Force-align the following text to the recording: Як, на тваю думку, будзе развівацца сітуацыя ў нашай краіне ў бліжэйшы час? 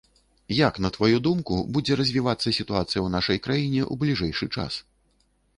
Як, 0.67 0.79
на 0.85 0.89
тваю 0.95 1.19
думку, 1.27 1.59
будзе 1.77 1.93
развівацца 2.01 2.45
сітуацыя 2.59 2.89
ў 3.03 3.09
нашай 3.17 3.37
краіне 3.45 3.81
ў 3.91 4.03
бліжэйшы 4.03 4.45
час? 4.59 4.83